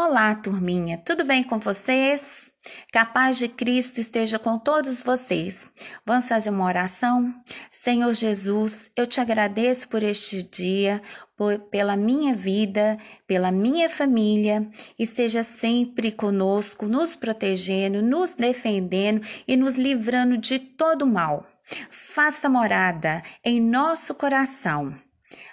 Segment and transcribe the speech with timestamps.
[0.00, 2.52] Olá, turminha, tudo bem com vocês?
[2.92, 5.68] Capaz de Cristo esteja com todos vocês.
[6.06, 7.34] Vamos fazer uma oração?
[7.68, 11.02] Senhor Jesus, eu te agradeço por este dia,
[11.36, 14.62] por, pela minha vida, pela minha família.
[14.96, 21.44] Esteja sempre conosco, nos protegendo, nos defendendo e nos livrando de todo mal.
[21.90, 24.94] Faça morada em nosso coração.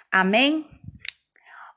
[0.08, 0.64] Amém?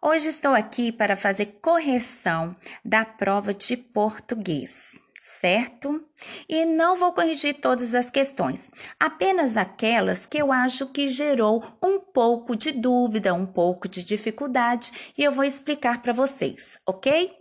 [0.02, 2.56] Hoje estou aqui para fazer correção
[2.86, 4.98] da prova de português,
[5.42, 6.08] certo?
[6.48, 12.00] E não vou corrigir todas as questões, apenas aquelas que eu acho que gerou um
[12.00, 17.38] pouco de dúvida, um pouco de dificuldade, e eu vou explicar para vocês, ok?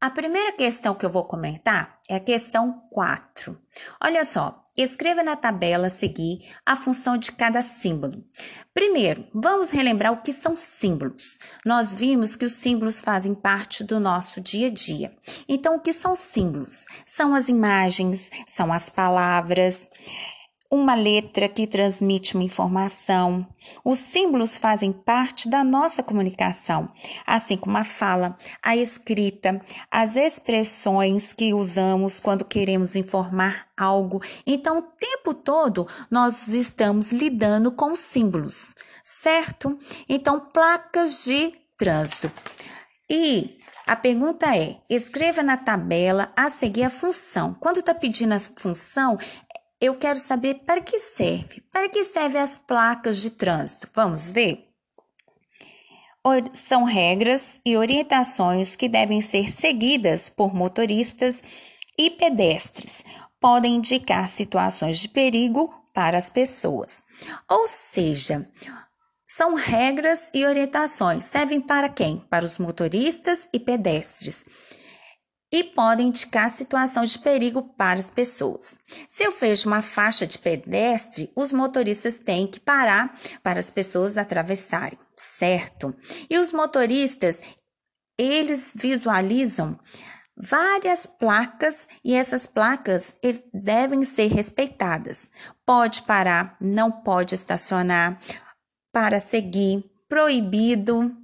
[0.00, 3.60] A primeira questão que eu vou comentar é a questão 4.
[4.02, 8.24] Olha só, Escreva na tabela a seguir a função de cada símbolo.
[8.72, 11.38] Primeiro, vamos relembrar o que são símbolos.
[11.64, 15.14] Nós vimos que os símbolos fazem parte do nosso dia a dia.
[15.46, 16.86] Então, o que são símbolos?
[17.04, 19.86] São as imagens, são as palavras
[20.72, 23.46] uma letra que transmite uma informação.
[23.84, 26.90] Os símbolos fazem parte da nossa comunicação,
[27.26, 34.22] assim como a fala, a escrita, as expressões que usamos quando queremos informar algo.
[34.46, 39.78] Então, o tempo todo nós estamos lidando com símbolos, certo?
[40.08, 42.32] Então, placas de trânsito.
[43.10, 47.54] E a pergunta é: escreva na tabela a seguir a função.
[47.60, 49.18] Quando está pedindo a função,
[49.82, 51.60] eu quero saber para que serve.
[51.72, 53.90] Para que servem as placas de trânsito?
[53.92, 54.68] Vamos ver?
[56.52, 61.42] São regras e orientações que devem ser seguidas por motoristas
[61.98, 63.04] e pedestres.
[63.40, 67.02] Podem indicar situações de perigo para as pessoas.
[67.50, 68.48] Ou seja,
[69.26, 71.24] são regras e orientações.
[71.24, 72.18] Servem para quem?
[72.30, 74.44] Para os motoristas e pedestres
[75.52, 78.74] e podem indicar situação de perigo para as pessoas.
[79.10, 84.16] Se eu vejo uma faixa de pedestre, os motoristas têm que parar para as pessoas
[84.16, 85.94] atravessarem, certo?
[86.30, 87.42] E os motoristas,
[88.18, 89.78] eles visualizam
[90.34, 93.14] várias placas e essas placas
[93.52, 95.28] devem ser respeitadas.
[95.66, 98.18] Pode parar, não pode estacionar,
[98.90, 101.21] para seguir, proibido,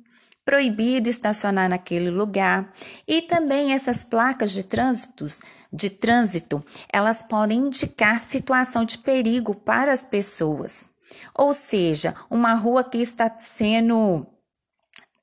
[0.48, 2.72] proibido estacionar naquele lugar.
[3.06, 5.26] E também essas placas de trânsito,
[5.70, 10.86] de trânsito, elas podem indicar situação de perigo para as pessoas.
[11.34, 14.26] Ou seja, uma rua que está sendo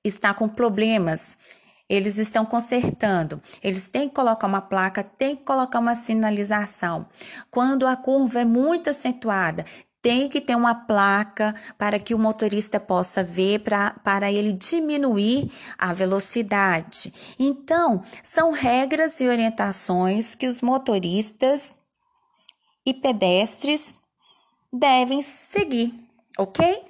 [0.03, 1.35] está com problemas,
[1.89, 3.41] eles estão consertando.
[3.63, 7.07] Eles têm que colocar uma placa, têm que colocar uma sinalização.
[7.49, 9.65] Quando a curva é muito acentuada,
[10.05, 15.51] tem que ter uma placa para que o motorista possa ver pra, para ele diminuir
[15.79, 17.11] a velocidade.
[17.39, 21.73] Então, são regras e orientações que os motoristas
[22.85, 23.95] e pedestres
[24.71, 25.95] devem seguir,
[26.37, 26.83] ok?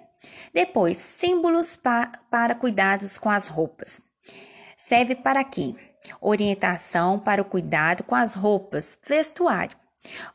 [0.54, 4.02] Depois, símbolos pa para cuidados com as roupas.
[4.76, 5.74] Serve para quê?
[6.20, 9.78] Orientação para o cuidado com as roupas, vestuário.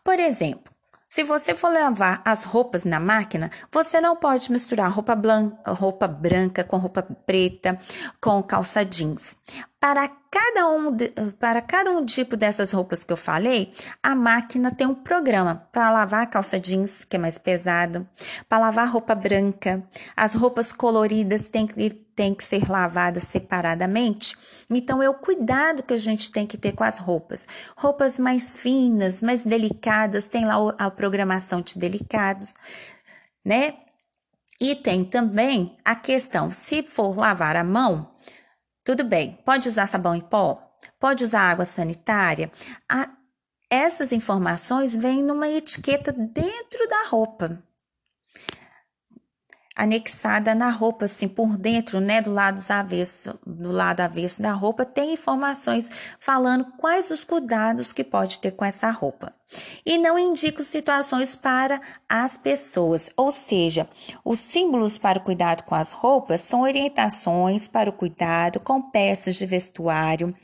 [0.03, 0.73] Por exemplo,
[1.10, 6.06] se você for lavar as roupas na máquina, você não pode misturar roupa, branca, roupa
[6.06, 7.76] branca com roupa preta,
[8.21, 9.37] com calça jeans.
[9.81, 10.97] Para cada, um,
[11.41, 15.91] para cada um tipo dessas roupas que eu falei, a máquina tem um programa para
[15.91, 18.09] lavar a calça jeans, que é mais pesada,
[18.48, 19.82] para lavar roupa branca.
[20.16, 21.91] As roupas coloridas têm que,
[22.21, 24.37] têm que ser lavadas separadamente.
[24.69, 27.49] Então, é o cuidado que a gente tem que ter com as roupas.
[27.75, 32.55] Roupas mais finas, mais delicadas, tem lá a programação de delicados,
[33.43, 33.79] né?
[34.61, 38.13] E tem também a questão, se for lavar a mão,
[38.85, 40.63] tudo bem, pode usar sabão em pó?
[40.99, 42.53] Pode usar água sanitária?
[42.87, 43.09] A,
[43.71, 47.63] essas informações vêm numa etiqueta dentro da roupa.
[49.77, 54.84] Anexada na roupa, assim, por dentro, né, do lado avesso, do lado avesso da roupa,
[54.84, 55.89] tem informações
[56.19, 59.33] falando quais os cuidados que pode ter com essa roupa.
[59.84, 63.89] E não indica situações para as pessoas, ou seja,
[64.25, 69.37] os símbolos para o cuidado com as roupas são orientações para o cuidado com peças
[69.37, 70.34] de vestuário,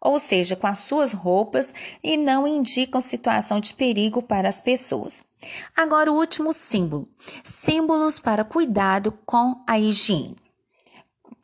[0.00, 1.72] ou seja, com as suas roupas,
[2.02, 5.24] e não indicam situação de perigo para as pessoas.
[5.76, 7.08] Agora, o último símbolo:
[7.44, 10.36] símbolos para cuidado com a higiene.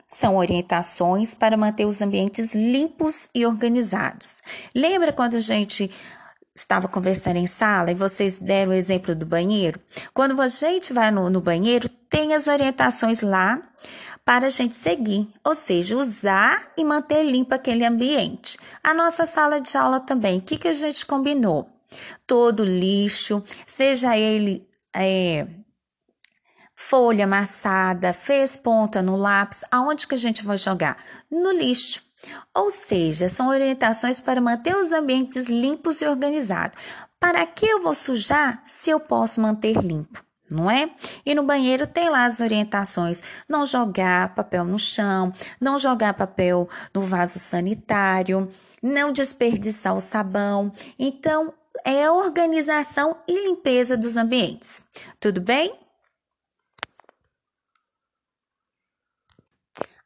[0.09, 4.41] São orientações para manter os ambientes limpos e organizados.
[4.73, 5.91] Lembra quando a gente
[6.55, 9.77] estava conversando em sala e vocês deram o exemplo do banheiro.
[10.13, 13.61] Quando a gente vai no, no banheiro, tem as orientações lá
[14.25, 18.57] para a gente seguir, ou seja, usar e manter limpo aquele ambiente.
[18.83, 21.69] A nossa sala de aula também, o que, que a gente combinou?
[22.25, 25.45] Todo lixo, seja ele é,
[26.73, 30.97] folha amassada, fez ponta no lápis, aonde que a gente vai jogar?
[31.29, 32.03] No lixo.
[32.53, 36.79] Ou seja, são orientações para manter os ambientes limpos e organizados.
[37.19, 40.25] Para que eu vou sujar se eu posso manter limpo?
[40.49, 40.89] Não é?
[41.25, 46.67] E no banheiro tem lá as orientações: não jogar papel no chão, não jogar papel
[46.93, 48.47] no vaso sanitário,
[48.81, 50.71] não desperdiçar o sabão.
[50.97, 51.53] Então,
[51.83, 54.83] é organização e limpeza dos ambientes.
[55.19, 55.77] Tudo bem?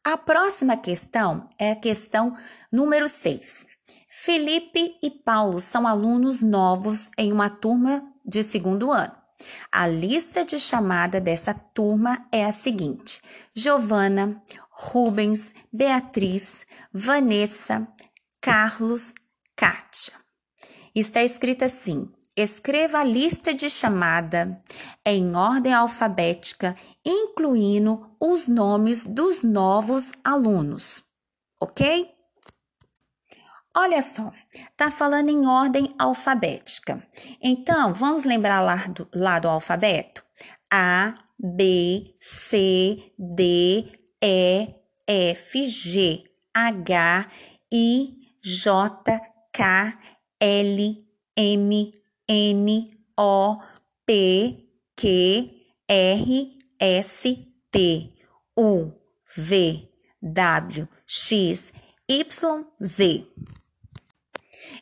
[0.04, 2.36] A próxima questão é a questão
[2.72, 3.68] número 6.
[4.08, 9.19] Felipe e Paulo são alunos novos em uma turma de segundo ano.
[9.72, 13.22] A lista de chamada dessa turma é a seguinte:
[13.54, 17.88] Giovana, Rubens, Beatriz, Vanessa,
[18.42, 19.14] Carlos,
[19.56, 20.14] Kátia.
[20.96, 24.58] Está escrita assim: escreva a lista de chamada
[25.06, 26.76] em ordem alfabética,
[27.06, 31.04] incluindo os nomes dos novos alunos.
[31.60, 32.10] Ok?
[33.76, 34.32] Olha só,
[34.76, 37.04] tá falando em ordem alfabética.
[37.42, 40.24] Então, vamos lembrar lá do, lá do alfabeto?
[40.72, 43.92] A, B, C, D,
[44.22, 44.68] E,
[45.08, 46.24] F, G,
[46.54, 47.28] H,
[47.72, 49.22] I, J,
[49.54, 49.98] K,
[50.40, 50.98] L,
[51.36, 51.92] M,
[52.28, 52.86] N,
[53.18, 53.58] O,
[54.06, 55.50] P, Q,
[55.88, 58.10] R, S, T,
[58.58, 58.92] U,
[59.36, 59.90] V,
[60.22, 61.72] W, X,
[62.08, 63.26] Y, Z.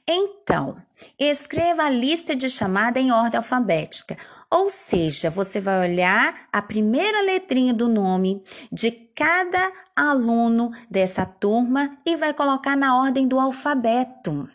[0.07, 0.81] Então,
[1.19, 4.18] escreva a lista de chamada em ordem alfabética,
[4.50, 11.98] ou seja, você vai olhar a primeira letrinha do nome de cada aluno dessa turma
[12.06, 14.50] e vai colocar na ordem do alfabeto.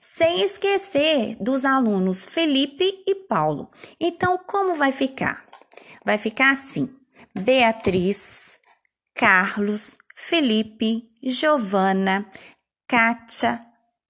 [0.00, 3.70] Sem esquecer dos alunos Felipe e Paulo.
[3.98, 5.44] Então, como vai ficar?
[6.04, 6.88] Vai ficar assim:
[7.34, 8.56] Beatriz,
[9.14, 12.26] Carlos, Felipe, Giovana,
[12.88, 13.60] Kátia,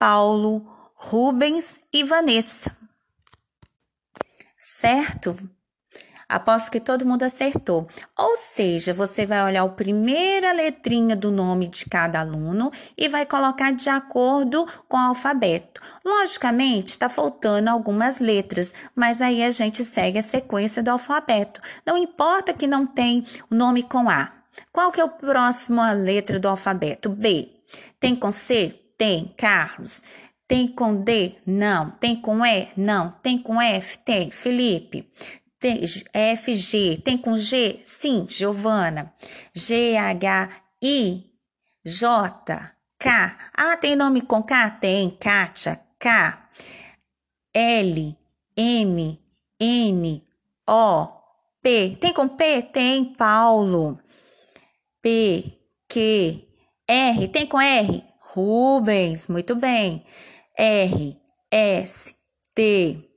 [0.00, 2.75] Paulo, Rubens e Vanessa.
[4.58, 5.37] Certo?
[6.26, 7.87] Aposto que todo mundo acertou.
[8.17, 13.26] Ou seja, você vai olhar a primeira letrinha do nome de cada aluno e vai
[13.26, 15.82] colocar de acordo com o alfabeto.
[16.02, 21.61] Logicamente, está faltando algumas letras, mas aí a gente segue a sequência do alfabeto.
[21.85, 24.32] Não importa que não tem o nome com A.
[24.73, 27.11] Qual que é a próxima letra do alfabeto?
[27.11, 27.50] B.
[27.99, 28.79] Tem com C?
[29.00, 29.32] Tem.
[29.35, 30.02] Carlos.
[30.47, 31.37] Tem com D?
[31.47, 31.91] Não.
[31.93, 32.69] Tem com E?
[32.76, 33.11] Não.
[33.23, 33.99] Tem com F?
[34.00, 34.31] Tem.
[34.31, 35.11] Felipe.
[35.58, 35.81] Tem
[36.12, 36.99] F, G.
[36.99, 37.81] Tem com G?
[37.87, 38.26] Sim.
[38.29, 39.11] Giovana.
[39.55, 40.50] G, H,
[40.82, 41.25] I,
[41.82, 43.38] J, K.
[43.55, 44.69] Ah, tem nome com K?
[44.69, 45.08] Tem.
[45.08, 45.81] Kátia.
[45.99, 46.50] K.
[47.55, 48.14] L,
[48.55, 49.19] M,
[49.58, 50.25] N,
[50.69, 51.06] O,
[51.62, 51.97] P.
[51.99, 52.61] Tem com P?
[52.64, 53.14] Tem.
[53.14, 53.99] Paulo.
[55.00, 55.58] P,
[55.88, 56.47] Q,
[56.87, 57.29] R.
[57.29, 58.09] Tem com R?
[58.32, 59.28] Rubens.
[59.28, 60.04] Muito bem.
[60.56, 61.16] R,
[61.50, 62.14] S,
[62.54, 63.10] T.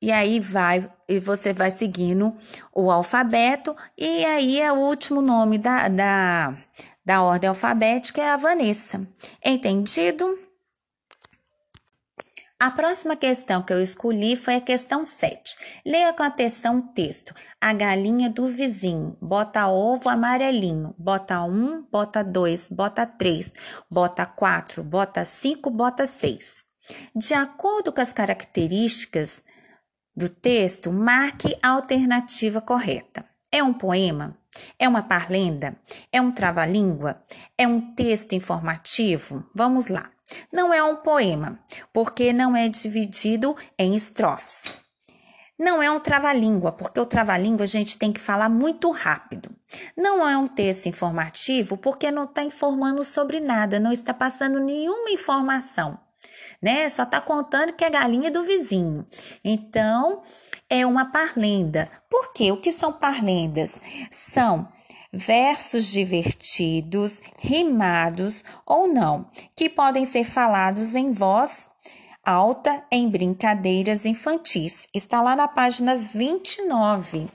[0.00, 2.36] E aí vai, e você vai seguindo
[2.72, 6.56] o alfabeto, e aí é o último nome da, da,
[7.04, 9.06] da ordem alfabética é a Vanessa.
[9.44, 10.45] Entendido?
[12.58, 15.58] A próxima questão que eu escolhi foi a questão 7.
[15.84, 17.34] Leia com atenção o texto.
[17.60, 19.14] A galinha do vizinho.
[19.20, 20.94] Bota ovo amarelinho.
[20.96, 23.52] Bota um, bota dois, bota três,
[23.90, 26.64] bota quatro, bota cinco, bota seis.
[27.14, 29.44] De acordo com as características
[30.16, 33.22] do texto, marque a alternativa correta.
[33.52, 34.34] É um poema?
[34.78, 35.76] É uma parlenda?
[36.10, 37.22] É um trava-língua?
[37.58, 39.44] É um texto informativo?
[39.54, 40.10] Vamos lá.
[40.52, 41.58] Não é um poema,
[41.92, 44.74] porque não é dividido em estrofes.
[45.58, 49.50] Não é um trava-língua, porque o trava-língua a gente tem que falar muito rápido.
[49.96, 55.10] Não é um texto informativo, porque não está informando sobre nada, não está passando nenhuma
[55.10, 55.98] informação,
[56.60, 56.86] né?
[56.90, 59.06] Só está contando que é galinha do vizinho.
[59.42, 60.20] Então,
[60.68, 61.88] é uma parlenda.
[62.10, 62.52] Por quê?
[62.52, 63.80] O que são parlendas?
[64.10, 64.68] São
[65.16, 71.68] versos divertidos, rimados ou não, que podem ser falados em voz
[72.24, 74.88] alta em brincadeiras infantis.
[74.92, 77.28] Está lá na página 29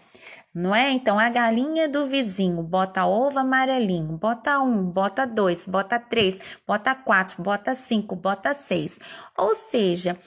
[0.54, 0.92] não é?
[0.92, 6.94] Então, a galinha do vizinho bota ovo amarelinho, bota um, bota dois, bota três, bota
[6.94, 9.00] quatro, bota cinco, bota seis.
[9.38, 10.20] Ou seja,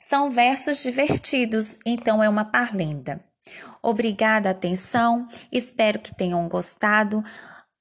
[0.00, 3.22] são versos divertidos, então é uma parlenda.
[3.82, 7.22] Obrigada, atenção, espero que tenham gostado.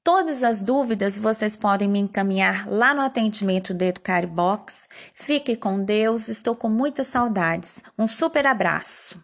[0.03, 4.87] Todas as dúvidas vocês podem me encaminhar lá no atendimento do Educare Box.
[5.13, 7.83] Fique com Deus, estou com muitas saudades.
[7.97, 9.19] Um super abraço.